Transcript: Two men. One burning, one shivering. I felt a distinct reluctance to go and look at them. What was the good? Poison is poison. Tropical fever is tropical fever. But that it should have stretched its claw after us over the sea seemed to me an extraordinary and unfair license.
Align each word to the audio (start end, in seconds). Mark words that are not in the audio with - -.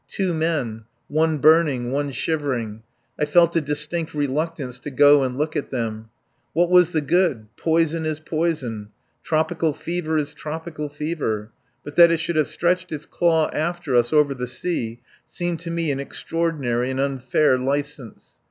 Two 0.07 0.33
men. 0.33 0.85
One 1.09 1.37
burning, 1.37 1.91
one 1.91 2.09
shivering. 2.09 2.81
I 3.19 3.25
felt 3.25 3.55
a 3.55 3.61
distinct 3.61 4.15
reluctance 4.15 4.79
to 4.79 4.89
go 4.89 5.21
and 5.23 5.37
look 5.37 5.55
at 5.55 5.69
them. 5.69 6.09
What 6.53 6.71
was 6.71 6.91
the 6.91 7.01
good? 7.01 7.45
Poison 7.55 8.03
is 8.03 8.19
poison. 8.19 8.89
Tropical 9.21 9.73
fever 9.73 10.17
is 10.17 10.33
tropical 10.33 10.89
fever. 10.89 11.51
But 11.83 11.97
that 11.97 12.09
it 12.09 12.17
should 12.17 12.37
have 12.37 12.47
stretched 12.47 12.91
its 12.91 13.05
claw 13.05 13.51
after 13.53 13.95
us 13.95 14.11
over 14.11 14.33
the 14.33 14.47
sea 14.47 15.01
seemed 15.27 15.59
to 15.59 15.69
me 15.69 15.91
an 15.91 15.99
extraordinary 15.99 16.89
and 16.89 16.99
unfair 16.99 17.59
license. 17.59 18.39